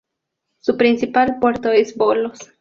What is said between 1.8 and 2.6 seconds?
Volos.